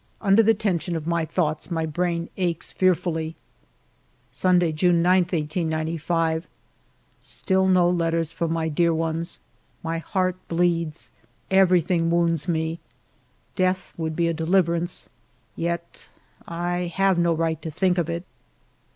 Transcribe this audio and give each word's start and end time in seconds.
Under 0.19 0.41
the 0.41 0.55
tension 0.55 0.95
of 0.95 1.05
my 1.05 1.25
thoughts 1.25 1.69
my 1.69 1.85
brain 1.85 2.27
aches 2.35 2.71
fearfully. 2.71 3.35
Sunday^ 4.33 4.73
June 4.73 5.03
9, 5.03 5.19
1895. 5.21 6.47
Still 7.19 7.67
no 7.67 7.87
letters 7.87 8.31
from 8.31 8.51
my 8.51 8.67
dear 8.67 8.95
ones. 8.95 9.39
My 9.83 9.99
heart 9.99 10.37
bleeds. 10.47 11.11
Everything 11.51 12.09
wounds 12.09 12.47
me; 12.47 12.79
death 13.55 13.93
would 13.95 14.15
be 14.15 14.27
a 14.27 14.33
deliverance, 14.33 15.07
yet 15.55 16.09
1 16.47 16.87
have 16.87 17.19
no 17.19 17.31
right 17.35 17.61
to 17.61 17.69
think 17.69 17.99
of 17.99 18.09
it. 18.09 18.23